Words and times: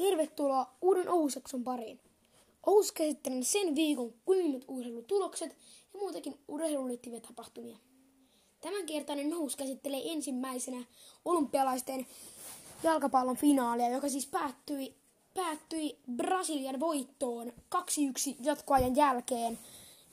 Tervetuloa 0.00 0.74
uuden 0.80 1.08
Ousakson 1.08 1.64
pariin. 1.64 2.00
Ous 2.66 2.92
käsittelen 2.92 3.44
sen 3.44 3.74
viikon 3.74 4.14
kuimmat 4.24 4.64
urheilutulokset 4.68 5.56
ja 5.94 6.00
muutakin 6.00 6.38
urheiluun 6.48 6.88
liittyviä 6.88 7.20
tapahtumia. 7.20 7.76
Tämänkertainen 8.60 9.30
nous 9.30 9.56
käsittelee 9.56 10.12
ensimmäisenä 10.12 10.84
olympialaisten 11.24 12.06
jalkapallon 12.82 13.36
finaalia, 13.36 13.88
joka 13.88 14.08
siis 14.08 14.26
päättyi, 14.26 14.94
päättyi 15.34 15.98
Brasilian 16.16 16.80
voittoon 16.80 17.52
2-1 17.74 17.80
jatkoajan 18.40 18.96
jälkeen. 18.96 19.58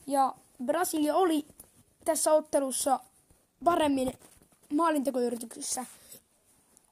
Ja 0.08 0.36
Brasilia 0.66 1.16
oli 1.16 1.46
tässä 2.06 2.34
ottelussa 2.34 3.00
paremmin 3.64 4.14
maalintekoyrityksissä 4.74 5.86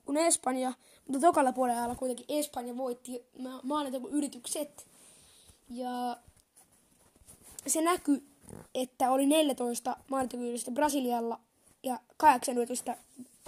kuin 0.05 0.17
Espanja, 0.17 0.73
mutta 1.07 1.27
tokalla 1.27 1.51
puolella 1.51 1.95
kuitenkin 1.95 2.25
Espanja 2.29 2.77
voitti 2.77 3.25
maalintekoyritykset. 3.63 4.87
Ja 5.69 6.17
se 7.67 7.81
näkyy, 7.81 8.27
että 8.75 9.11
oli 9.11 9.25
14 9.25 9.97
maalintekoyritystä 10.07 10.71
Brasilialla 10.71 11.39
ja 11.83 11.99
8 12.17 12.57
yritystä 12.57 12.97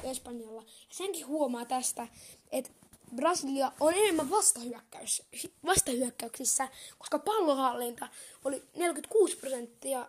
Espanjalla. 0.04 0.62
Ja 0.62 0.68
senkin 0.90 1.28
huomaa 1.28 1.66
tästä, 1.66 2.08
että 2.52 2.70
Brasilia 3.16 3.72
on 3.80 3.94
enemmän 3.94 4.30
vastahyökkäys, 4.30 5.24
vastahyökkäyksissä, 5.66 6.68
koska 6.98 7.20
pallohallinta 7.20 8.08
oli 8.46 8.64
46 8.76 9.38
prosenttia 9.38 10.08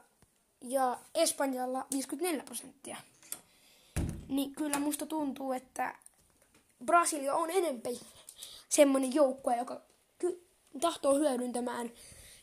ja 0.60 0.98
Espanjalla 1.14 1.86
54 1.90 2.44
prosenttia. 2.44 2.96
Niin 4.28 4.54
kyllä 4.54 4.78
musta 4.78 5.06
tuntuu, 5.06 5.52
että 5.52 5.94
Brasilia 6.84 7.34
on 7.34 7.50
enempi 7.50 8.00
semmoinen 8.68 9.14
joukkue, 9.14 9.56
joka 9.56 9.80
tahtoo 10.80 11.14
hyödyntämään, 11.14 11.90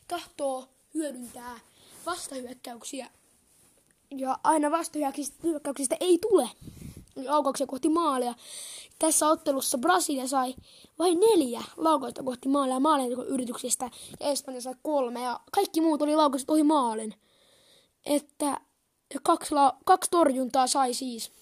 tahtoo 0.08 0.68
hyödyntää 0.94 1.60
vastahyökkäyksiä. 2.06 3.10
Ja 4.10 4.38
aina 4.44 4.70
vastahyökkäyksistä 4.70 5.96
ei 6.00 6.18
tule 6.18 6.48
laukauksia 7.24 7.66
kohti 7.66 7.88
maalia. 7.88 8.34
Tässä 8.98 9.28
ottelussa 9.28 9.78
Brasilia 9.78 10.28
sai 10.28 10.54
vain 10.98 11.20
neljä 11.20 11.62
laukausta 11.76 12.22
kohti 12.22 12.48
maalia 12.48 12.80
maalin 12.80 13.12
yrityksistä 13.12 13.90
ja 14.20 14.26
Espanja 14.28 14.60
sai 14.60 14.74
kolme 14.82 15.22
ja 15.22 15.40
kaikki 15.52 15.80
muut 15.80 16.02
oli 16.02 16.16
laukaukset 16.16 16.50
ohi 16.50 16.62
maalin. 16.62 17.14
Että 18.06 18.60
kaksi, 19.22 19.54
la- 19.54 19.76
kaksi 19.84 20.10
torjuntaa 20.10 20.66
sai 20.66 20.94
siis. 20.94 21.32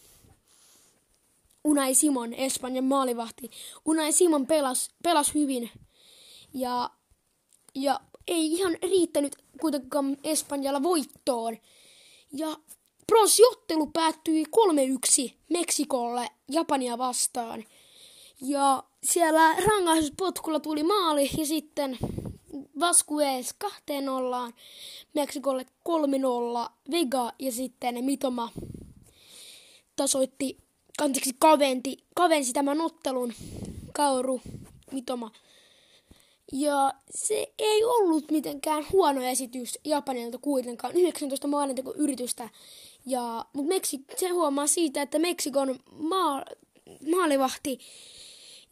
Unai 1.64 1.94
Simon, 1.94 2.34
Espanjan 2.34 2.84
maalivahti. 2.84 3.50
Unai 3.84 4.12
Simon 4.12 4.46
pelas, 4.46 4.90
pelas 5.02 5.34
hyvin 5.34 5.70
ja, 6.54 6.90
ja 7.74 8.00
ei 8.28 8.52
ihan 8.52 8.76
riittänyt 8.82 9.36
kuitenkaan 9.60 10.16
Espanjalla 10.24 10.82
voittoon. 10.82 11.56
Ja 12.32 12.56
pronssiottelu 13.06 13.86
päättyi 13.86 14.44
3-1 15.30 15.32
Meksikolle 15.50 16.28
Japania 16.50 16.98
vastaan. 16.98 17.64
Ja 18.40 18.82
siellä 19.04 19.56
rangaistuspotkulla 19.66 20.60
tuli 20.60 20.82
maali 20.82 21.30
ja 21.38 21.46
sitten 21.46 21.98
Vasquez 22.80 23.52
2 23.58 23.82
0 24.00 24.50
Meksikolle 25.14 25.66
3-0 25.88 26.70
Vega 26.90 27.32
ja 27.38 27.52
sitten 27.52 28.04
Mitoma 28.04 28.50
tasoitti, 29.96 30.63
anteeksi 31.00 31.36
kaventi, 31.38 31.96
kavensi 32.14 32.52
tämän 32.52 32.80
ottelun 32.80 33.32
Kauru 33.92 34.40
Mitoma. 34.92 35.30
Ja 36.52 36.94
se 37.10 37.52
ei 37.58 37.84
ollut 37.84 38.30
mitenkään 38.30 38.86
huono 38.92 39.22
esitys 39.22 39.78
Japanilta 39.84 40.38
kuitenkaan. 40.38 40.96
19 40.96 41.48
yritystä. 41.96 42.48
Ja, 43.06 43.44
mutta 43.52 43.68
Meksik, 43.68 44.00
se 44.16 44.28
huomaa 44.28 44.66
siitä, 44.66 45.02
että 45.02 45.18
Meksikon 45.18 45.78
maa, 45.92 46.44
maalivahti, 47.10 47.78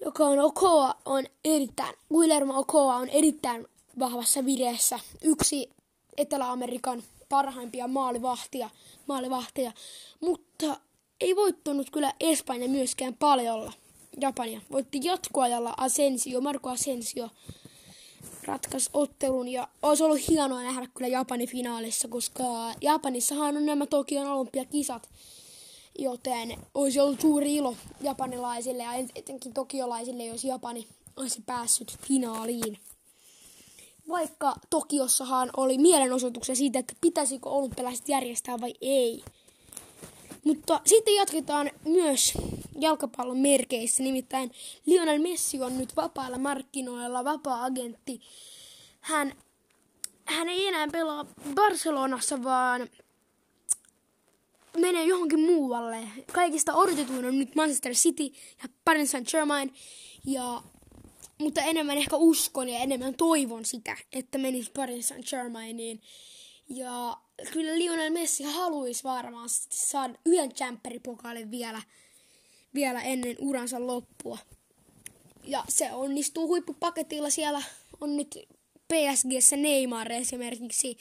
joka 0.05 0.25
on 0.25 0.39
Okoa, 0.39 0.95
on 1.05 1.25
erittäin, 1.45 1.95
Guillermo 2.13 2.59
Okoa 2.59 2.97
on 2.97 3.09
erittäin 3.09 3.67
vahvassa 3.99 4.45
vireessä. 4.45 5.01
Yksi 5.23 5.71
Etelä-Amerikan 6.17 7.03
parhaimpia 7.29 7.89
maalivahtia, 7.89 8.71
maalivahtia. 9.07 9.73
Mutta 10.21 10.81
ei 11.23 11.37
voittanut 11.37 11.91
kyllä 11.91 12.13
Espanja 12.21 12.69
myöskään 12.69 13.15
paljolla. 13.15 13.73
Japania. 14.21 14.61
Voitti 14.71 15.01
jatkoajalla 15.03 15.75
Asensio, 15.77 16.41
Marco 16.41 16.71
Asensio 16.71 17.29
ratkaisi 18.45 18.91
ottelun 18.93 19.49
ja 19.49 19.69
olisi 19.83 20.03
ollut 20.03 20.29
hienoa 20.29 20.63
nähdä 20.63 20.87
kyllä 20.95 21.09
Japanin 21.09 21.49
finaalissa, 21.49 22.09
koska 22.09 22.45
Japanissahan 22.81 23.57
on 23.57 23.67
nämä 23.67 23.87
Tokion 23.87 24.27
olympiakisat, 24.27 25.09
joten 25.99 26.59
olisi 26.75 27.01
ollut 27.01 27.21
suuri 27.21 27.55
ilo 27.55 27.77
japanilaisille 28.01 28.83
ja 28.83 28.95
etenkin 29.15 29.55
tokiolaisille, 29.55 30.25
jos 30.25 30.45
Japani 30.45 30.87
olisi 31.17 31.43
päässyt 31.47 31.97
finaaliin. 32.07 32.79
Vaikka 34.09 34.55
Tokiossahan 34.71 35.51
oli 35.57 35.79
mielenosoituksia 35.79 36.55
siitä, 36.55 36.79
että 36.79 36.95
pitäisikö 37.01 37.49
olympialaiset 37.49 38.09
järjestää 38.09 38.61
vai 38.61 38.75
ei. 38.81 39.25
Mutta 40.45 40.81
sitten 40.87 41.15
jatketaan 41.15 41.71
myös 41.85 42.33
jalkapallon 42.79 43.39
merkeissä, 43.39 44.03
nimittäin 44.03 44.51
Lionel 44.87 45.19
Messi 45.19 45.63
on 45.63 45.79
nyt 45.79 45.97
vapailla 45.97 46.39
markkinoilla, 46.39 47.25
vapaa-agentti. 47.25 48.21
Hän, 49.01 49.33
hän 50.25 50.49
ei 50.49 50.67
enää 50.67 50.89
pelaa 50.93 51.27
Barcelonassa, 51.55 52.43
vaan 52.45 52.89
menee 54.77 55.05
johonkin 55.05 55.41
muualle. 55.41 56.09
Kaikista 56.33 56.75
odotetuin 56.75 57.25
on 57.25 57.39
nyt 57.39 57.55
Manchester 57.55 57.93
City 57.93 58.25
ja 58.63 58.69
Paris 58.85 59.11
Saint-Germain, 59.11 59.75
ja, 60.27 60.63
mutta 61.39 61.63
enemmän 61.63 61.99
ehkä 61.99 62.17
uskon 62.17 62.69
ja 62.69 62.79
enemmän 62.79 63.15
toivon 63.15 63.65
sitä, 63.65 63.97
että 64.13 64.39
menisi 64.39 64.71
Paris 64.71 65.09
Saint-Germainiin. 65.09 66.01
Ja 66.69 67.17
kyllä 67.53 67.79
Lionel 67.79 68.11
Messi 68.11 68.45
haluaisi 68.45 69.05
varmasti 69.05 69.77
saada 69.77 70.15
yhden 70.27 70.53
champeripokaalin 70.53 71.51
vielä, 71.51 71.83
vielä 72.75 73.03
ennen 73.03 73.37
uransa 73.39 73.87
loppua. 73.87 74.39
Ja 75.45 75.65
se 75.69 75.93
onnistuu 75.93 76.49
huippupaketilla. 76.49 77.31
Siellä 77.31 77.63
on 78.01 78.17
nyt 78.17 78.39
PSGssä 78.93 79.57
Neymar 79.57 80.13
esimerkiksi, 80.13 80.97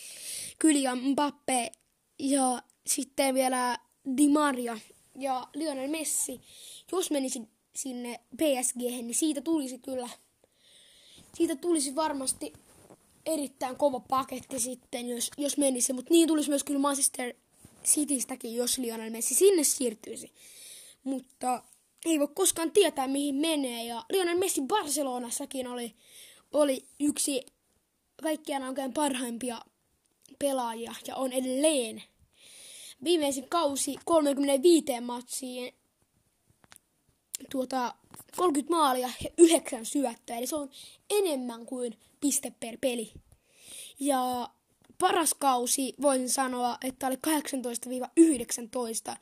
Kylian 0.59 0.97
Mbappe 0.97 1.71
ja 2.19 2.61
sitten 2.87 3.35
vielä 3.35 3.77
Di 4.17 4.29
Maria 4.29 4.77
ja 5.19 5.47
Lionel 5.53 5.89
Messi. 5.89 6.41
Jos 6.91 7.11
menisi 7.11 7.41
sinne 7.75 8.19
PSG, 8.35 8.79
niin 8.79 9.15
siitä 9.15 9.41
tulisi 9.41 9.77
kyllä, 9.77 10.09
siitä 11.33 11.55
tulisi 11.55 11.95
varmasti 11.95 12.53
erittäin 13.25 13.75
kova 13.75 13.99
paketti 13.99 14.59
sitten, 14.59 15.09
jos, 15.09 15.31
jos 15.37 15.57
menisi. 15.57 15.93
Mutta 15.93 16.13
niin 16.13 16.27
tulisi 16.27 16.49
myös 16.49 16.63
kyllä 16.63 16.79
Manchester 16.79 17.33
Citystäkin, 17.85 18.55
jos 18.55 18.77
Lionel 18.77 19.09
Messi 19.09 19.35
sinne 19.35 19.63
siirtyisi. 19.63 20.31
Mutta 21.03 21.63
ei 22.05 22.19
voi 22.19 22.27
koskaan 22.35 22.71
tietää, 22.71 23.07
mihin 23.07 23.35
menee. 23.35 23.83
Ja 23.83 24.05
Lionel 24.11 24.37
Messi 24.37 24.61
Barcelonassakin 24.61 25.67
oli, 25.67 25.95
oli 26.53 26.85
yksi 26.99 27.45
kaikkien 28.21 28.63
oikein 28.63 28.93
parhaimpia 28.93 29.61
pelaajia 30.39 30.93
ja 31.07 31.15
on 31.15 31.33
edelleen. 31.33 32.03
Viimeisin 33.03 33.49
kausi 33.49 33.95
35 34.05 35.01
matsiin 35.01 35.73
tuota, 37.49 37.95
30 38.37 38.75
maalia 38.75 39.09
ja 39.23 39.29
9 39.37 39.85
syöttöä. 39.85 40.37
Eli 40.37 40.47
se 40.47 40.55
on 40.55 40.69
enemmän 41.09 41.65
kuin 41.65 41.99
piste 42.21 42.53
per 42.59 42.77
peli. 42.81 43.13
Ja 43.99 44.49
paras 44.97 45.33
kausi 45.33 45.93
voisin 46.01 46.29
sanoa, 46.29 46.77
että 46.83 47.07
oli 47.07 47.15
18-19, 49.13 49.15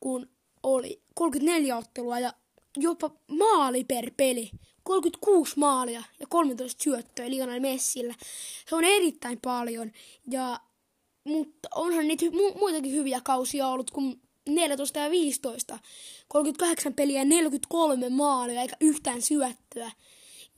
kun 0.00 0.28
oli 0.62 1.02
34 1.14 1.76
ottelua 1.76 2.18
ja 2.18 2.32
jopa 2.76 3.10
maali 3.28 3.84
per 3.84 4.10
peli. 4.16 4.50
36 4.82 5.58
maalia 5.58 6.02
ja 6.20 6.26
13 6.26 6.82
syöttöä 6.82 7.30
Lionel 7.30 7.60
Messillä. 7.60 8.14
Se 8.68 8.76
on 8.76 8.84
erittäin 8.84 9.40
paljon. 9.40 9.92
Ja, 10.30 10.60
mutta 11.24 11.68
onhan 11.74 12.08
niitä 12.08 12.26
mu- 12.26 12.58
muitakin 12.58 12.92
hyviä 12.92 13.20
kausia 13.24 13.68
ollut, 13.68 13.90
kun 13.90 14.20
14 14.48 14.98
ja 14.98 15.10
15. 15.10 15.78
38 16.28 16.94
peliä 16.94 17.20
ja 17.20 17.24
43 17.24 18.08
maalia 18.08 18.62
eikä 18.62 18.76
yhtään 18.80 19.22
syöttöä. 19.22 19.90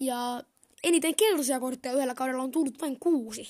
Ja 0.00 0.42
eniten 0.84 1.14
keltaisia 1.14 1.60
kortteja 1.60 1.94
yhdellä 1.94 2.14
kaudella 2.14 2.42
on 2.42 2.50
tullut 2.50 2.80
vain 2.80 3.00
kuusi. 3.00 3.48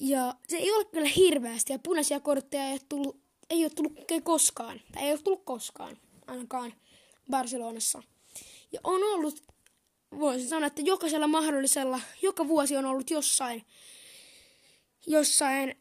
Ja 0.00 0.34
se 0.48 0.56
ei 0.56 0.70
ole 0.70 0.84
kyllä 0.84 1.08
hirveästi 1.08 1.72
ja 1.72 1.78
punaisia 1.78 2.20
kortteja 2.20 2.64
ei 2.64 2.72
ole 2.72 2.80
tullut, 2.88 3.16
ei 3.50 3.64
ole 3.64 3.70
tullut 3.70 3.98
koskaan. 4.22 4.80
Tai 4.92 5.02
ei 5.02 5.12
ole 5.12 5.20
tullut 5.22 5.44
koskaan, 5.44 5.96
ainakaan 6.26 6.74
Barcelonassa. 7.30 8.02
Ja 8.72 8.80
on 8.84 9.02
ollut 9.02 9.42
voisin 10.18 10.48
sanoa, 10.48 10.66
että 10.66 10.82
jokaisella 10.82 11.26
mahdollisella, 11.26 12.00
joka 12.22 12.48
vuosi 12.48 12.76
on 12.76 12.84
ollut 12.84 13.10
jossain, 13.10 13.66
jossain 15.06 15.76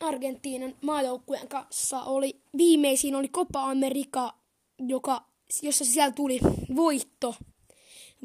Argentiinan 0.00 0.74
maajoukkueen 0.82 1.48
kanssa 1.48 2.02
oli, 2.02 2.40
viimeisin 2.56 3.14
oli 3.14 3.28
Copa 3.28 3.70
America, 3.70 4.34
joka, 4.78 5.24
jossa 5.62 5.84
siellä 5.84 6.12
tuli 6.12 6.40
voitto. 6.76 7.34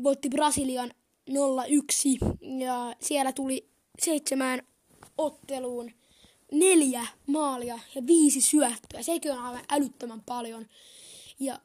Voitti 0.04 0.30
Brasilian 0.30 0.92
0-1 1.30 1.34
ja 2.60 2.96
siellä 3.02 3.32
tuli 3.32 3.70
seitsemään 4.00 4.68
otteluun 5.18 5.92
neljä 6.52 7.08
maalia 7.28 7.80
ja 7.96 8.08
viisi 8.08 8.42
syöttöä. 8.42 9.02
Sekin 9.02 9.32
on 9.32 9.40
aivan 9.40 9.66
älyttömän 9.70 10.22
paljon. 10.26 10.66
Ja 11.40 11.60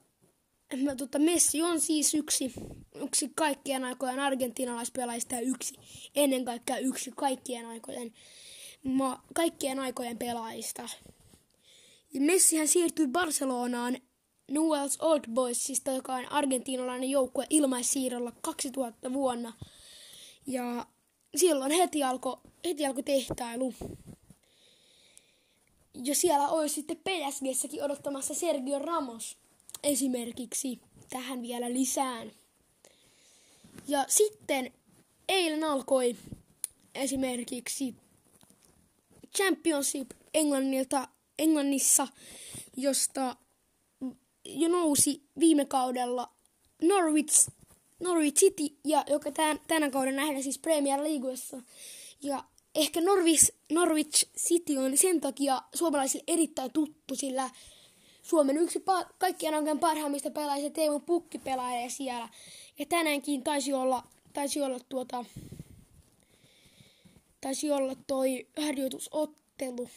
mä, 0.83 0.97
tota, 0.97 1.19
Messi 1.19 1.63
on 1.63 1.81
siis 1.81 2.15
yksi, 2.15 2.53
yksi 2.95 3.31
kaikkien 3.35 3.85
aikojen 3.85 4.21
argentinalaispelaajista 4.21 5.35
ja 5.35 5.41
yksi, 5.41 5.75
ennen 6.15 6.45
kaikkea 6.45 6.79
yksi 6.79 7.13
kaikkien 7.17 7.67
aikojen, 7.67 8.13
ma, 8.85 9.23
kaikkien 9.35 9.81
aikojen 9.81 10.19
pelaajista. 10.19 10.83
Ja 12.15 12.21
Messihän 12.21 12.69
siirtyi 12.69 13.07
Barcelonaan 13.07 13.99
Newell's 14.53 14.97
Old 14.99 15.25
Boysista, 15.31 15.93
joka 15.93 16.15
on 16.15 16.33
argentinalainen 16.33 17.11
joukkue 17.11 17.47
ilmaissiirrolla 17.51 18.33
2000 18.43 19.13
vuonna. 19.13 19.53
Ja 20.47 20.87
silloin 21.37 21.73
heti 21.73 22.03
alkoi 22.03 22.37
heti 22.65 22.87
alko 22.87 23.03
tehtailu. 23.03 23.75
Ja 26.05 26.15
siellä 26.15 26.49
olisi 26.49 26.75
sitten 26.75 26.97
PSGssäkin 26.97 27.85
odottamassa 27.85 28.35
Sergio 28.35 28.79
Ramos 28.79 29.37
esimerkiksi 29.83 30.81
tähän 31.11 31.43
vielä 31.43 31.73
lisään. 31.73 32.33
Ja 33.89 34.05
sitten 34.09 34.73
eilen 35.29 35.65
alkoi 35.65 36.17
esimerkiksi 36.95 37.95
Championship 39.37 40.11
Englannilta, 40.35 41.09
Englannissa, 41.39 42.09
josta 42.77 43.37
jo 44.45 44.69
nousi 44.69 45.23
viime 45.41 45.65
kaudella 45.65 46.31
Norwich, 46.83 47.49
Norwich 48.01 48.41
City, 48.41 48.77
ja 48.85 49.05
joka 49.09 49.33
tämän, 49.33 49.61
tänä 49.67 49.91
kauden 49.91 50.17
nähdään 50.17 50.43
siis 50.43 50.59
Premier 50.59 51.03
Leagueassa. 51.03 51.63
Ja 52.23 52.45
ehkä 52.75 53.01
Norwich, 53.01 53.51
Norwich 53.73 54.27
City 54.39 54.77
on 54.77 54.97
sen 54.97 55.21
takia 55.21 55.63
suomalaisille 55.75 56.25
erittäin 56.27 56.73
tuttu, 56.73 57.17
sillä 57.17 57.51
Suomen 58.23 58.57
yksi 58.57 58.79
pa- 58.79 59.15
kaikkien 59.19 59.55
aikojen 59.55 59.79
parhaimmista 59.79 60.31
pelaajista 60.31 60.75
Teemu 60.75 61.01
Pukki 61.01 61.39
pelaa 61.39 61.89
siellä. 61.89 62.29
Ja 62.79 62.87
tänäänkin 62.87 63.43
taisi 63.43 63.73
olla, 63.73 64.03
taisi 64.33 64.63
olla 64.63 64.79
tuota, 64.89 65.25
taisi 67.45 67.71
olla 67.71 67.95
toi 68.07 68.47
harjoitusottelu 68.67 69.89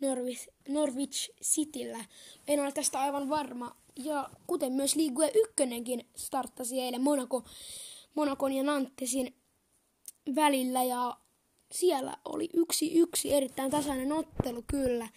Norwich, 0.00 0.48
Norwich 0.68 1.30
Cityllä. 1.42 2.04
En 2.48 2.60
ole 2.60 2.72
tästä 2.72 3.00
aivan 3.00 3.28
varma. 3.28 3.76
Ja 3.96 4.30
kuten 4.46 4.72
myös 4.72 4.96
Ligue 4.96 5.30
ykkönenkin 5.34 6.06
starttasi 6.16 6.80
eilen 6.80 7.00
Monaco, 7.00 7.44
Monacon 8.14 8.52
ja 8.52 8.62
Nanttesin 8.62 9.34
välillä 10.34 10.82
ja 10.84 11.16
siellä 11.72 12.16
oli 12.24 12.48
yksi 12.54 12.94
yksi 12.98 13.32
erittäin 13.32 13.70
tasainen 13.70 14.12
ottelu 14.12 14.64
kyllä. 14.66 15.08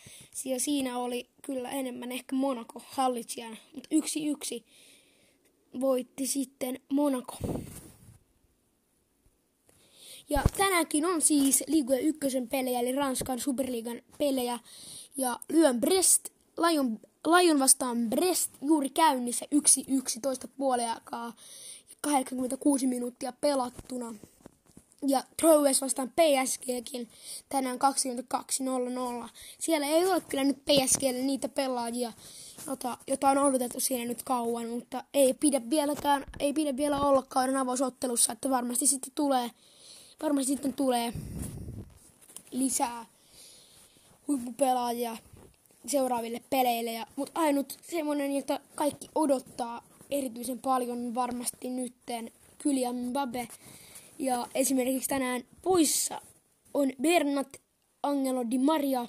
Ja 0.45 0.59
siinä 0.59 0.99
oli 0.99 1.29
kyllä 1.41 1.71
enemmän 1.71 2.11
ehkä 2.11 2.35
Monaco 2.35 2.81
hallitsijana, 2.85 3.57
mutta 3.73 3.89
yksi 3.91 4.27
yksi 4.27 4.65
voitti 5.79 6.27
sitten 6.27 6.79
Monaco. 6.89 7.37
Ja 10.29 10.43
tänäänkin 10.57 11.05
on 11.05 11.21
siis 11.21 11.63
Ligue 11.67 11.99
1 11.99 12.19
pelejä, 12.49 12.79
eli 12.79 12.91
Ranskan 12.91 13.39
Superliigan 13.39 14.01
pelejä. 14.17 14.59
Ja 15.17 15.39
lyön 15.49 15.81
Brest, 15.81 16.29
Lion, 16.57 16.99
Lion 17.27 17.59
vastaan 17.59 18.09
Brest 18.09 18.51
juuri 18.61 18.89
käynnissä 18.89 19.45
1-1 19.55 20.19
toista 20.21 20.47
puoleakaan. 20.47 21.33
86 22.01 22.87
minuuttia 22.87 23.33
pelattuna. 23.41 24.15
Ja 25.07 25.23
Troyes 25.37 25.81
vastaan 25.81 26.11
PSGkin 26.11 27.09
tänään 27.49 27.77
22.00. 29.23 29.29
Siellä 29.59 29.87
ei 29.87 30.05
ole 30.05 30.21
kyllä 30.21 30.43
nyt 30.43 30.57
PSGlle 30.65 31.21
niitä 31.21 31.49
pelaajia, 31.49 32.13
jota, 32.67 32.97
jota 33.07 33.29
on 33.29 33.37
odotettu 33.37 33.79
siinä 33.79 34.05
nyt 34.05 34.23
kauan, 34.23 34.69
mutta 34.69 35.03
ei 35.13 35.33
pidä 35.33 35.61
vieläkään, 35.69 36.25
ei 36.39 36.53
pidä 36.53 36.77
vielä 36.77 37.01
olla 37.01 37.23
kauden 37.29 37.57
avausottelussa, 37.57 38.33
että 38.33 38.49
varmasti 38.49 38.87
sitten 38.87 39.11
tulee, 39.15 39.51
varmasti 40.21 40.51
sitten 40.51 40.73
tulee 40.73 41.13
lisää 42.51 43.05
huippupelaajia 44.27 45.17
seuraaville 45.87 46.41
peleille. 46.49 46.93
Ja, 46.93 47.07
mutta 47.15 47.39
ainut 47.41 47.77
semmoinen, 47.81 48.35
jota 48.35 48.59
kaikki 48.75 49.09
odottaa 49.15 49.83
erityisen 50.11 50.59
paljon 50.59 51.15
varmasti 51.15 51.69
nytten 51.69 52.31
Kylian 52.57 52.95
Mbappe, 52.95 53.47
ja 54.19 54.47
esimerkiksi 54.55 55.09
tänään 55.09 55.43
poissa 55.61 56.21
on 56.73 56.91
Bernat 57.01 57.47
Angelo 58.03 58.45
Di 58.51 58.57
Maria, 58.57 59.07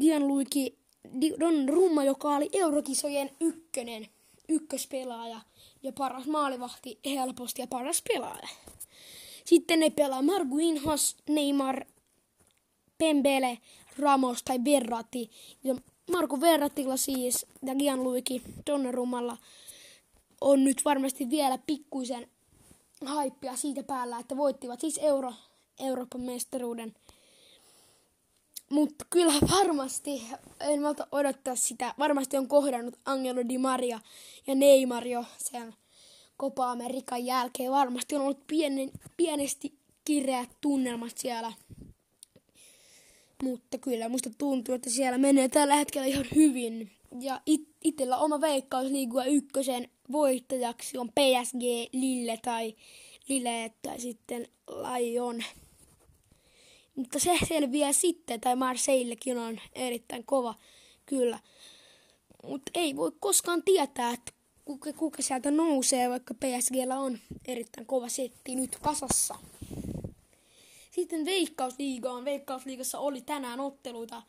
Gianluigi 0.00 0.78
Don 1.40 1.68
Rumma, 1.68 2.04
joka 2.04 2.36
oli 2.36 2.48
Eurokisojen 2.52 3.30
ykkönen, 3.40 4.08
ykköspelaaja 4.48 5.40
ja 5.82 5.92
paras 5.92 6.26
maalivahti 6.26 6.98
helposti 7.04 7.62
ja 7.62 7.66
paras 7.66 8.02
pelaaja. 8.08 8.48
Sitten 9.44 9.80
ne 9.80 9.90
pelaa 9.90 10.22
Marguinhos, 10.22 11.16
Neymar, 11.28 11.84
Pembele, 12.98 13.58
Ramos 13.98 14.42
tai 14.42 14.64
Verratti. 14.64 15.30
Ja 15.64 15.74
Marko 16.10 16.40
Verratilla 16.40 16.96
siis 16.96 17.46
ja 17.62 17.74
Gianluigi 17.74 18.42
Donnarummalla 18.70 19.36
on 20.40 20.64
nyt 20.64 20.84
varmasti 20.84 21.30
vielä 21.30 21.58
pikkuisen 21.58 22.28
haippia 23.04 23.56
siitä 23.56 23.82
päällä, 23.82 24.18
että 24.18 24.36
voittivat 24.36 24.80
siis 24.80 24.98
Euro, 25.02 25.32
Euroopan 25.78 26.20
mestaruuden. 26.20 26.94
Mutta 28.70 29.04
kyllä 29.10 29.32
varmasti, 29.50 30.22
en 30.60 30.82
malta 30.82 31.06
odottaa 31.12 31.56
sitä, 31.56 31.94
varmasti 31.98 32.36
on 32.36 32.48
kohdannut 32.48 32.98
Angelo 33.04 33.48
Di 33.48 33.58
Maria 33.58 34.00
ja 34.46 34.54
Neymar 34.54 35.06
jo 35.06 35.24
sen 35.38 35.74
Copa 36.40 36.70
Amerikan 36.70 37.24
jälkeen. 37.24 37.70
Varmasti 37.70 38.14
on 38.14 38.22
ollut 38.22 38.46
pienen, 38.46 38.90
pienesti 39.16 39.74
kireät 40.04 40.50
tunnelmat 40.60 41.18
siellä. 41.18 41.52
Mutta 43.42 43.78
kyllä 43.78 44.08
musta 44.08 44.30
tuntuu, 44.38 44.74
että 44.74 44.90
siellä 44.90 45.18
menee 45.18 45.48
tällä 45.48 45.74
hetkellä 45.74 46.06
ihan 46.06 46.26
hyvin. 46.34 46.90
Ja 47.20 47.40
it, 47.46 47.68
itellä 47.84 48.16
oma 48.16 48.40
veikkaus 48.40 48.90
liigua 48.90 49.24
ykkösen 49.24 49.88
voittajaksi 50.12 50.98
on 50.98 51.08
PSG, 51.08 51.62
Lille 51.92 52.38
tai 52.44 52.74
Lille 53.28 53.72
tai 53.82 54.00
sitten 54.00 54.48
Lion. 54.68 55.42
Mutta 56.96 57.18
se 57.18 57.38
selviää 57.48 57.92
sitten, 57.92 58.40
tai 58.40 58.56
Marseillekin 58.56 59.38
on 59.38 59.60
erittäin 59.72 60.24
kova, 60.24 60.54
kyllä. 61.06 61.38
Mutta 62.42 62.70
ei 62.74 62.96
voi 62.96 63.12
koskaan 63.20 63.62
tietää, 63.64 64.10
että 64.10 64.32
kuka, 64.64 64.92
kuka 64.92 65.22
sieltä 65.22 65.50
nousee, 65.50 66.10
vaikka 66.10 66.34
PSGllä 66.34 67.00
on 67.00 67.18
erittäin 67.44 67.86
kova 67.86 68.08
setti 68.08 68.56
nyt 68.56 68.76
kasassa. 68.76 69.34
Sitten 70.90 71.24
Veikkausliigaan. 71.24 72.24
Veikkausliigassa 72.24 72.98
oli 72.98 73.20
tänään 73.20 73.60
otteluita 73.60 74.22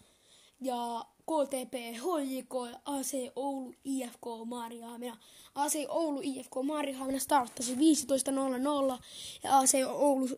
ja 0.62 1.06
KTP, 1.22 1.74
HJK, 1.74 2.56
AC 2.86 3.14
Oulu, 3.36 3.74
IFK 3.84 4.26
Maarihamina. 4.46 5.18
AC 5.56 5.76
Oulu, 5.90 6.22
IFK 6.24 6.52
Maarihamina 6.64 7.20
starttasi 7.20 7.76
15.00 7.76 7.80
ja 9.44 9.58
AC 9.60 9.74
Oulu 9.88 10.30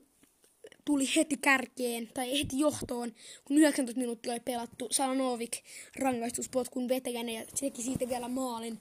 tuli 0.86 1.06
heti 1.16 1.38
kärkeen 1.38 2.10
tai 2.14 2.40
heti 2.40 2.60
johtoon, 2.60 3.12
kun 3.46 3.58
19 3.58 4.00
minuuttia 4.00 4.34
oli 4.34 4.40
pelattu. 4.40 4.88
Salanovic 4.92 5.62
rangaistuspotkun 6.00 6.90
vetäjänä 6.90 7.32
ja 7.32 7.46
teki 7.60 7.82
siitä 7.82 8.10
vielä 8.10 8.28
maalin. 8.28 8.80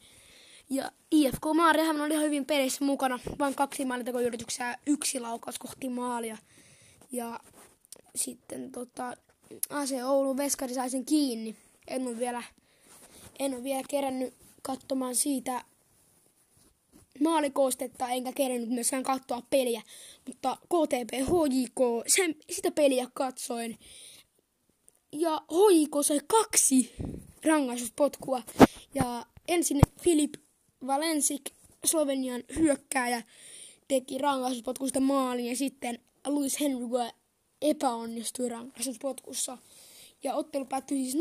Ja 0.71 0.91
IFK 1.11 1.45
Maarihamina 1.55 2.05
oli 2.05 2.15
hyvin 2.15 2.47
pelissä 2.47 2.85
mukana, 2.85 3.19
vain 3.39 3.55
kaksi 3.55 3.85
maalintekoyrityksiä, 3.85 4.79
yksi 4.87 5.21
laukaus 5.21 5.59
kohti 5.59 5.89
maalia. 5.89 6.37
Ja 7.13 7.41
sitten 8.15 8.73
tota, 8.73 9.17
AC 9.71 9.93
Oulu 10.05 10.37
veskari 10.37 10.75
sai 10.75 10.91
sen 10.91 11.05
kiinni. 11.05 11.57
En 11.89 12.07
ole 12.07 12.19
vielä, 12.19 12.43
en 13.39 13.55
ole 13.55 13.65
vielä 13.65 13.83
kerännyt 13.89 14.35
katsomaan 14.63 15.15
siitä 15.15 15.65
maalikoostetta, 17.21 18.09
enkä 18.09 18.33
kerännyt 18.33 18.71
myöskään 18.71 19.03
katsoa 19.03 19.43
peliä. 19.51 19.83
Mutta 20.27 20.57
KTP 20.57 21.13
HJK, 21.13 22.05
sen, 22.07 22.35
sitä 22.51 22.71
peliä 22.71 23.07
katsoin. 23.15 23.79
Ja 25.13 25.43
HJK 25.53 25.95
sai 26.03 26.21
kaksi 26.27 26.93
rangaistuspotkua. 27.45 28.43
Ja 28.95 29.27
ensin 29.49 29.81
Filip 30.01 30.35
Valensik 30.87 31.43
Slovenian 31.85 32.43
hyökkääjä 32.59 33.23
teki 33.89 34.19
rangaistuspotkusta 34.19 35.01
maalin 35.01 35.47
ja 35.47 35.57
sitten 35.57 35.99
Luis 36.27 36.61
Henry 36.61 36.87
epäonnistui 37.63 38.49
rangaistuspotkussa. 38.49 39.59
Ja 40.23 40.35
ottelu 40.35 40.65
päättyi 40.65 41.11
siis 41.11 41.17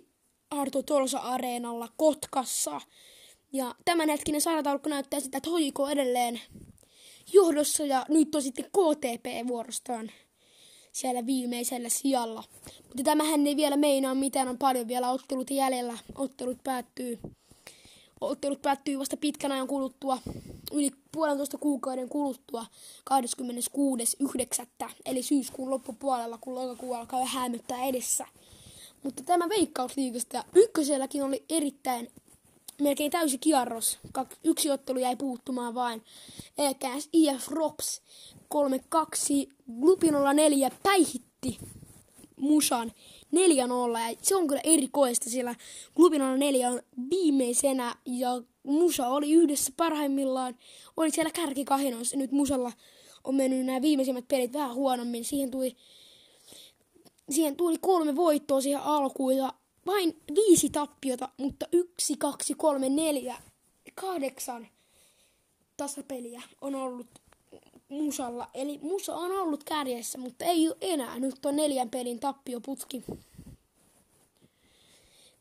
0-1 0.00 0.04
Arto 0.50 0.82
Tolsa 0.82 1.18
Areenalla 1.18 1.88
Kotkassa. 1.96 2.80
Ja 3.52 3.74
tämänhetkinen 3.84 4.40
sarjataulukko 4.40 4.90
näyttää 4.90 5.20
sitä, 5.20 5.36
että 5.38 5.50
HJK 5.50 5.92
edelleen 5.92 6.40
johdossa 7.32 7.84
ja 7.84 8.06
nyt 8.08 8.34
on 8.34 8.42
sitten 8.42 8.64
KTP 8.64 9.48
vuorostaan 9.48 10.10
siellä 10.92 11.26
viimeisellä 11.26 11.88
sijalla. 11.88 12.44
Mutta 12.82 13.02
tämähän 13.04 13.46
ei 13.46 13.56
vielä 13.56 13.76
meinaa 13.76 14.14
mitään, 14.14 14.48
on 14.48 14.58
paljon 14.58 14.88
vielä 14.88 15.10
ottelut 15.10 15.50
jäljellä. 15.50 15.98
Ottelut 16.14 16.58
päättyy, 16.64 17.18
ottelut 18.20 18.62
päättyy 18.62 18.98
vasta 18.98 19.16
pitkän 19.16 19.52
ajan 19.52 19.66
kuluttua, 19.66 20.18
yli 20.72 20.90
puolentoista 21.12 21.58
kuukauden 21.58 22.08
kuluttua 22.08 22.66
26.9. 24.82 24.90
eli 25.04 25.22
syyskuun 25.22 25.70
loppupuolella, 25.70 26.38
kun 26.40 26.54
lokakuu 26.54 26.94
alkaa 26.94 27.24
hämöttää 27.24 27.84
edessä. 27.84 28.26
Mutta 29.02 29.22
tämä 29.22 29.48
veikkausliikasta 29.48 30.44
ykköselläkin 30.54 31.22
oli 31.22 31.44
erittäin 31.48 32.08
melkein 32.80 33.10
täysi 33.10 33.38
kierros. 33.38 33.98
Yksi 34.44 34.70
ottelu 34.70 34.98
jäi 34.98 35.16
puuttumaan 35.16 35.74
vain. 35.74 36.04
Eli 36.58 36.76
IF 37.12 37.48
Rops 37.48 38.02
3-2 38.54 39.52
Lupinolla 39.78 40.32
4 40.32 40.70
päihitti 40.82 41.58
Musan 42.40 42.92
4-0. 43.36 44.10
Ja 44.10 44.16
se 44.22 44.36
on 44.36 44.46
kyllä 44.46 44.60
erikoista, 44.64 45.30
sillä 45.30 45.54
Lupinolla 45.96 46.36
4 46.36 46.70
on 46.70 46.82
viimeisenä 47.10 47.96
ja 48.06 48.42
Musa 48.62 49.08
oli 49.08 49.32
yhdessä 49.32 49.72
parhaimmillaan. 49.76 50.56
Oli 50.96 51.10
siellä 51.10 51.30
kärkikahinoissa. 51.30 52.16
Nyt 52.16 52.32
Musalla 52.32 52.72
on 53.24 53.34
mennyt 53.34 53.66
nämä 53.66 53.82
viimeisimmät 53.82 54.28
pelit 54.28 54.52
vähän 54.52 54.74
huonommin. 54.74 55.24
Siihen 55.24 55.50
tuli, 55.50 55.76
siihen 57.30 57.56
tuli 57.56 57.78
kolme 57.80 58.16
voittoa 58.16 58.60
siihen 58.60 58.82
alkuun 58.82 59.36
ja 59.36 59.52
vain 59.86 60.16
viisi 60.34 60.70
tappiota, 60.70 61.28
mutta 61.36 61.66
yksi, 61.72 62.16
kaksi, 62.16 62.54
kolme, 62.54 62.88
neljä, 62.88 63.36
kahdeksan 63.94 64.68
tasapeliä 65.76 66.42
on 66.60 66.74
ollut 66.74 67.06
Musalla. 67.90 68.48
Eli 68.54 68.78
Musa 68.82 69.14
on 69.14 69.32
ollut 69.32 69.64
kärjessä, 69.64 70.18
mutta 70.18 70.44
ei 70.44 70.68
ole 70.68 70.76
enää. 70.80 71.18
Nyt 71.18 71.46
on 71.46 71.56
neljän 71.56 71.90
pelin 71.90 72.20
tappioputki. 72.20 73.04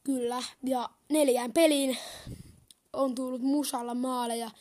Kyllä, 0.03 0.43
ja 0.63 0.89
neljän 1.09 1.53
pelin 1.53 1.97
on 2.93 3.15
tullut 3.15 3.41
Musalla 3.41 3.93
maaleja 3.93 4.51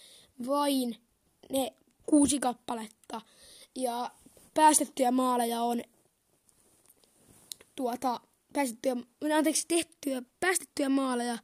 vain 0.46 0.96
ne 1.50 1.72
kuusi 2.06 2.38
kappaletta. 2.38 3.20
Ja 3.76 4.10
päästettyjä 4.54 5.10
maaleja 5.10 5.62
on 5.62 5.82
tuota 7.76 8.20
päästettyjä, 8.52 8.96
anteeksi, 9.36 9.64
tehtyjä, 9.68 10.22
päästettyjä 10.40 10.88
maaleja 10.88 11.38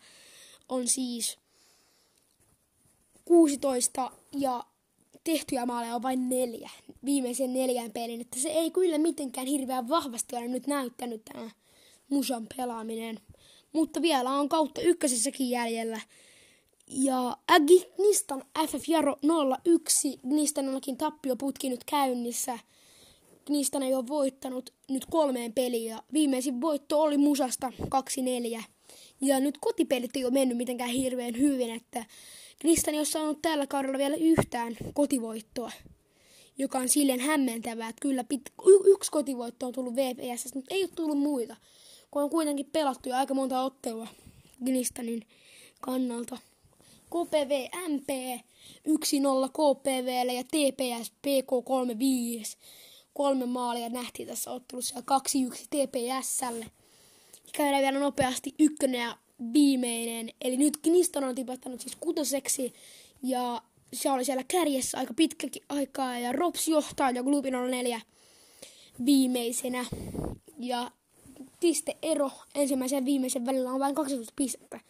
on 0.69 0.89
siis 0.89 1.39
16 3.25 4.11
ja 4.33 4.65
tehtyjä 5.25 5.67
maaleja 5.67 5.95
on 5.95 6.03
vain 6.03 6.29
neljä 6.29 6.71
viimeisen 7.05 7.53
neljän 7.53 7.93
pelin. 7.93 8.21
Että 8.21 8.39
se 8.39 8.49
ei 8.49 8.71
kyllä 8.71 8.99
mitenkään 8.99 9.47
hirveän 9.47 9.89
vahvasti 9.89 10.37
ole 10.37 10.49
nyt 10.49 10.67
näyttänyt 10.67 11.25
tämä 11.25 11.51
Musan 12.11 12.47
pelaaminen. 12.57 13.21
Mutta 13.73 14.03
vielä 14.03 14.31
on 14.31 14.49
kautta 14.49 14.81
ykkösessäkin 14.81 15.51
jäljellä. 15.51 16.01
Ja 16.89 17.37
Ägi 17.53 17.87
Gnistan 17.97 18.45
FF 18.69 18.89
Jaro 18.89 19.17
01. 19.65 20.21
Gnistanallakin 20.29 20.97
tappioputki 20.97 21.69
nyt 21.69 21.85
käynnissä– 21.85 22.59
niistä 23.49 23.79
ei 23.79 23.95
ole 23.95 24.09
voittanut 24.09 24.73
nyt 24.91 25.07
kolmeen 25.07 25.53
peliin 25.53 25.91
ja 25.91 26.03
viimeisin 26.13 26.61
voitto 26.61 27.03
oli 27.03 27.19
Musasta 27.19 27.73
2-4. 28.59 28.63
Ja 29.25 29.41
nyt 29.41 29.59
kotipelit 29.59 30.17
ei 30.17 30.25
ole 30.25 30.33
mennyt 30.33 30.57
mitenkään 30.57 30.91
hirveän 30.91 31.39
hyvin, 31.39 31.71
että 31.71 32.05
Knistan 32.61 32.95
ei 32.95 33.01
ole 33.01 33.07
saanut 33.07 33.43
tällä 33.43 33.67
kaudella 33.67 33.99
vielä 33.99 34.17
yhtään 34.17 34.77
kotivoittoa, 34.95 35.73
joka 36.59 36.79
on 36.79 36.89
silleen 36.89 37.21
hämmentävää, 37.21 37.89
että 37.89 38.01
kyllä 38.01 38.25
pit- 38.35 38.67
y- 38.67 38.93
yksi 38.93 39.11
kotivoitto 39.11 39.67
on 39.67 39.73
tullut 39.73 39.97
VPS, 39.97 40.55
mutta 40.55 40.75
ei 40.75 40.83
ole 40.83 40.91
tullut 40.95 41.19
muita, 41.19 41.57
kun 42.11 42.23
on 42.23 42.31
kuitenkin 42.31 42.71
pelattu 42.73 43.09
jo 43.09 43.17
aika 43.17 43.35
monta 43.35 43.63
ottelua 43.63 44.07
Knistanin 44.65 45.23
kannalta. 45.81 46.39
KPV 47.07 47.69
MP 47.89 48.09
1-0 48.89 49.49
KPVlle 49.49 50.33
ja 50.35 50.45
TPS 50.45 51.11
PK 51.11 51.65
35 51.65 52.57
kolme 53.15 53.47
maalia 53.47 53.89
nähtiin 53.89 54.29
tässä 54.29 54.51
ottelussa 54.51 54.97
ja 54.97 55.03
kaksi 55.03 55.43
yksi 55.43 55.65
TPSlle. 55.65 56.67
Käydään 57.57 57.83
vielä 57.83 57.99
nopeasti 57.99 58.55
ykkönen 58.59 59.01
ja 59.01 59.17
viimeinen. 59.53 60.31
Eli 60.41 60.57
nyt 60.57 60.77
Kniston 60.77 61.25
on 61.25 61.35
tipahtanut 61.35 61.81
siis 61.81 61.97
kutoseksi 61.97 62.73
ja 63.23 63.63
se 63.93 64.11
oli 64.11 64.25
siellä 64.25 64.45
kärjessä 64.49 64.99
aika 64.99 65.15
pitkäkin 65.15 65.63
aikaa 65.69 66.19
ja 66.19 66.33
Rops 66.33 66.69
johtaa 66.69 67.11
ja 67.11 67.23
Glubin 67.23 67.55
on 67.55 67.71
neljä 67.71 68.01
viimeisenä. 69.05 69.85
Ja 70.59 70.91
ero 72.03 72.31
ensimmäisen 72.55 72.97
ja 72.97 73.05
viimeisen 73.05 73.47
välillä 73.47 73.71
on 73.71 73.81
vain 73.81 73.95
12 73.95 74.33
pistettä. 74.37 74.81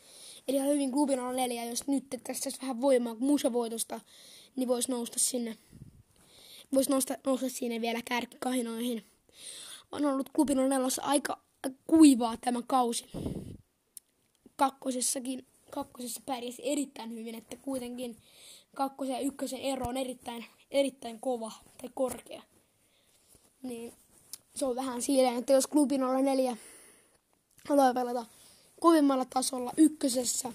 Eli 0.48 0.60
on 0.60 0.66
hyvin 0.66 0.90
Glubin 0.90 1.20
on 1.20 1.36
neljä, 1.36 1.64
jos 1.64 1.86
nyt 1.86 2.04
tässä 2.24 2.50
vähän 2.62 2.80
voimaa 2.80 3.16
musa 3.18 3.52
voitosta, 3.52 4.00
niin 4.56 4.68
voisi 4.68 4.90
nousta 4.90 5.18
sinne 5.18 5.56
voisi 6.74 6.90
nousta, 6.90 7.14
nousta 7.26 7.48
siinä 7.48 7.80
vielä 7.80 8.00
kärkikahinoihin. 8.04 9.04
On 9.92 10.04
ollut 10.04 10.28
klubin 10.28 10.68
nelossa 10.68 11.02
aika 11.02 11.43
kuivaa 11.86 12.36
tämä 12.36 12.62
kausi. 12.66 13.06
Kakkosessakin, 14.56 15.46
kakkosessa 15.70 16.20
pärjäsi 16.26 16.62
erittäin 16.64 17.10
hyvin, 17.10 17.34
että 17.34 17.56
kuitenkin 17.56 18.16
kakkosen 18.74 19.14
ja 19.14 19.20
ykkösen 19.20 19.60
ero 19.60 19.88
on 19.88 19.96
erittäin, 19.96 20.44
erittäin 20.70 21.20
kova 21.20 21.52
tai 21.78 21.90
korkea. 21.94 22.42
Niin 23.62 23.92
se 24.54 24.64
on 24.66 24.76
vähän 24.76 25.02
silleen, 25.02 25.36
että 25.36 25.52
jos 25.52 25.66
klubin 25.66 26.02
olla 26.02 26.20
neljä 26.20 26.56
haluaa 27.68 27.94
pelata 27.94 28.26
kovimmalla 28.80 29.24
tasolla 29.24 29.72
ykkösessä, 29.76 30.52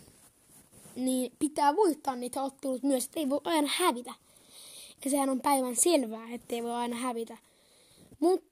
niin 0.95 1.31
pitää 1.39 1.75
voittaa 1.75 2.15
niitä 2.15 2.41
ottelut 2.41 2.83
myös, 2.83 3.05
että 3.05 3.19
ei 3.19 3.29
voi 3.29 3.41
aina 3.43 3.69
hävitä. 3.71 4.13
Ja 5.05 5.11
sehän 5.11 5.29
on 5.29 5.41
päivän 5.41 5.75
selvää, 5.75 6.29
ettei 6.31 6.63
voi 6.63 6.71
aina 6.71 6.95
hävitä. 6.95 7.37
Mutta 8.19 8.48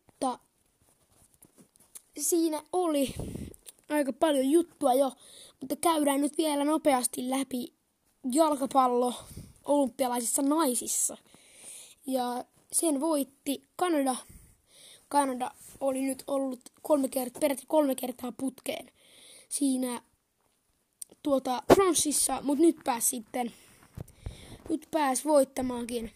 siinä 2.20 2.64
oli 2.74 3.14
aika 3.90 4.14
paljon 4.14 4.52
juttua 4.52 4.94
jo, 4.94 5.12
mutta 5.62 5.76
käydään 5.76 6.22
nyt 6.22 6.38
vielä 6.38 6.64
nopeasti 6.64 7.30
läpi 7.30 7.74
jalkapallo 8.32 9.14
olympialaisissa 9.66 10.42
naisissa. 10.42 11.18
Ja 12.08 12.46
sen 12.72 13.00
voitti 13.00 13.64
Kanada. 13.76 14.16
Kanada 15.10 15.52
oli 15.80 16.02
nyt 16.02 16.24
ollut 16.28 16.60
kolme 16.82 17.08
kertaa, 17.08 17.40
peräti 17.40 17.64
kolme 17.68 17.96
kertaa 17.96 18.32
putkeen 18.32 18.92
siinä 19.50 20.02
tuota 21.24 21.64
pronssissa, 21.68 22.42
mutta 22.42 22.64
nyt 22.64 22.78
pääsi 22.84 23.08
sitten, 23.08 23.54
nyt 24.70 24.88
pääsi 24.92 25.24
voittamaankin 25.26 26.12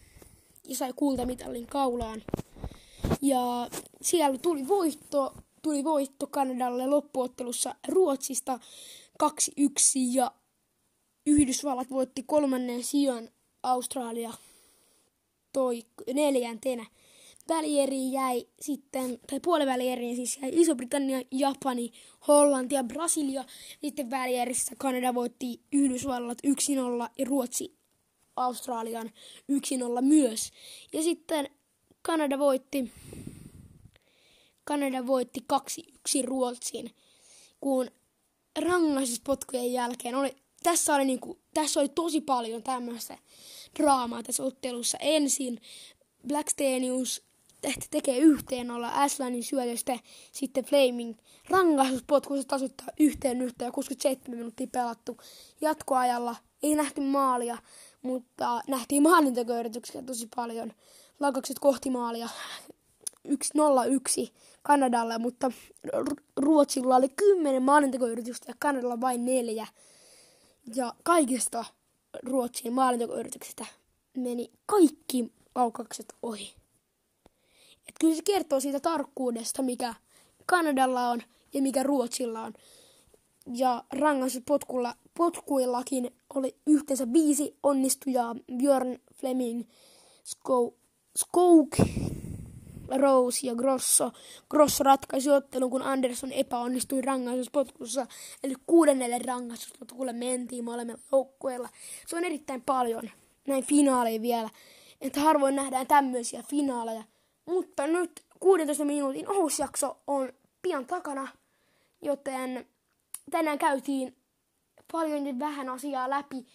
ja 0.68 0.76
sai 0.76 0.94
kultamitalin 0.96 1.68
kaulaan. 1.68 2.24
Ja 3.22 3.68
siellä 4.02 4.38
tuli 4.38 4.68
voitto, 4.68 5.34
tuli 5.62 5.84
voitto 5.84 6.28
Kanadalle 6.28 6.88
loppuottelussa 6.88 7.76
Ruotsista 7.88 8.60
2-1 9.24 9.26
ja 10.14 10.32
Yhdysvallat 11.26 11.90
voitti 11.90 12.24
kolmannen 12.24 12.84
sijan 12.84 13.30
Australia 13.64 14.34
toi 15.54 15.84
neljäntenä. 16.14 16.86
Välieriin 17.50 18.12
jäi 18.12 18.48
sitten, 18.62 19.20
tai 19.30 19.40
puolivälieriin 19.40 20.16
siis 20.16 20.38
jäi 20.42 20.52
Iso-Britannia, 20.54 21.22
Japani, 21.32 21.92
Hollanti 22.28 22.76
ja 22.76 22.84
Brasilia. 22.84 23.46
Sitten 23.82 24.10
välierissä 24.10 24.76
Kanada 24.78 25.14
voitti 25.14 25.62
Yhdysvallat 25.72 26.38
1-0 26.48 27.10
ja 27.18 27.26
Ruotsi 27.26 27.76
Australian 28.36 29.12
1-0 29.52 30.02
myös. 30.02 30.52
Ja 30.94 31.04
sitten 31.04 31.50
Kanada 32.02 32.40
voitti, 32.40 32.92
Kanada 34.72 35.08
voitti 35.08 35.46
2-1 35.54 36.24
Ruotsiin, 36.24 36.96
kun 37.62 37.92
rangaistuspotkujen 38.60 39.74
jälkeen 39.74 40.16
oli, 40.16 40.36
tässä 40.64 40.96
oli, 40.96 41.06
niinku, 41.06 41.40
tässä 41.54 41.80
oli 41.80 41.90
tosi 41.90 42.22
paljon 42.22 42.64
tämmöistä 42.64 43.18
draamaa 43.80 44.24
tässä 44.24 44.44
ottelussa. 44.44 44.98
Ensin 45.02 45.62
Blackstenius 46.28 47.24
tekee 47.92 48.18
yhteen 48.18 48.72
olla 48.72 48.90
Aslanin 48.90 49.44
syötöstä, 49.44 50.00
sitten 50.32 50.66
Flaming 50.66 51.18
rangaistuspotkussa 51.50 52.48
tasoittaa 52.48 52.88
yhteen 53.00 53.42
yhteen 53.42 53.68
ja 53.68 53.72
67 53.72 54.38
minuuttia 54.38 54.68
pelattu 54.72 55.18
jatkoajalla. 55.62 56.36
Ei 56.64 56.76
nähty 56.76 57.02
maalia, 57.02 57.58
mutta 58.02 58.62
nähtiin 58.68 59.04
maalintekoyrityksiä 59.04 60.02
tosi 60.02 60.28
paljon. 60.36 60.74
Laukaukset 61.20 61.60
kohti 61.60 61.90
maalia 61.90 62.30
1-0-1 63.28 63.32
Kanadalle, 64.62 65.18
mutta 65.18 65.52
Ruotsilla 66.38 66.96
oli 66.96 67.10
10 67.10 67.64
maalintekoyritystä 67.64 68.46
ja 68.52 68.56
Kanadalla 68.60 69.02
vain 69.02 69.26
neljä. 69.26 69.68
Ja 70.76 70.94
kaikista 71.04 71.66
Ruotsin 72.24 72.74
maalintekoyrityksistä 72.74 73.66
meni 74.18 74.52
kaikki 74.66 75.32
laukaukset 75.56 76.14
ohi. 76.22 76.54
Et 77.88 77.96
kyllä 78.00 78.16
se 78.16 78.22
kertoo 78.22 78.60
siitä 78.60 78.80
tarkkuudesta, 78.80 79.62
mikä 79.62 79.94
Kanadalla 80.46 81.10
on 81.10 81.22
ja 81.54 81.62
mikä 81.62 81.84
Ruotsilla 81.84 82.42
on. 82.42 82.54
Ja 83.56 83.84
rangaisuspotkuilla 83.92 84.96
potkuillakin 85.18 86.16
oli 86.36 86.56
yhteensä 86.68 87.14
viisi 87.14 87.58
onnistujaa. 87.64 88.36
Björn 88.58 88.98
Fleming, 89.14 89.64
Skouk, 91.18 91.76
Rose 92.98 93.48
ja 93.48 93.56
Grosso. 93.56 94.12
Grosso 94.50 94.84
ratkaisi 94.84 95.30
ottelun, 95.30 95.72
kun 95.72 95.82
Anderson 95.82 96.32
epäonnistui 96.32 97.02
rangaistuspotkussa. 97.02 98.08
Eli 98.44 98.54
kuudennelle 98.68 99.20
rangaistuspotkulle 99.20 100.14
mentiin 100.14 100.64
molemmilla 100.64 101.00
joukkueilla. 101.12 101.70
Se 102.08 102.16
on 102.16 102.26
erittäin 102.26 102.62
paljon. 102.62 103.10
Näin 103.48 103.64
finaaliin 103.64 104.22
vielä. 104.22 104.50
Että 105.02 105.20
harvoin 105.20 105.56
nähdään 105.56 105.88
tämmöisiä 105.88 106.44
finaaleja. 106.44 107.04
Mutta 107.46 107.88
nyt 107.88 108.24
16 108.40 108.86
minuutin 108.86 109.30
ohusjakso 109.30 109.98
on 110.08 110.34
pian 110.62 110.86
takana, 110.86 111.28
joten 112.02 112.68
tänään 113.32 113.60
käytiin 113.60 114.16
paljon 114.92 115.28
ja 115.28 115.40
vähän 115.40 115.70
asiaa 115.70 116.10
läpi. 116.10 116.46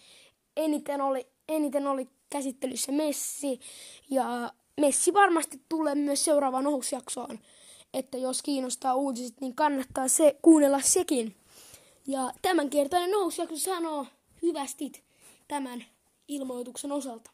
Eniten 0.57 1.01
oli, 1.01 1.27
eniten 1.47 1.87
oli 1.87 2.09
käsittelyssä 2.29 2.91
Messi 2.91 3.59
ja 4.09 4.53
Messi 4.81 5.13
varmasti 5.13 5.61
tulee 5.69 5.95
myös 5.95 6.25
seuraavaan 6.25 6.67
ohusjaksoon. 6.67 7.39
Että 7.93 8.17
jos 8.17 8.41
kiinnostaa 8.41 8.95
uutiset, 8.95 9.41
niin 9.41 9.55
kannattaa 9.55 10.07
se 10.07 10.39
kuunnella 10.41 10.81
sekin. 10.81 11.35
Ja 12.07 12.31
tämänkertainen 12.41 13.15
ohusjakso 13.15 13.57
sanoo 13.57 14.05
hyvästit 14.41 15.03
tämän 15.47 15.85
ilmoituksen 16.27 16.91
osalta. 16.91 17.31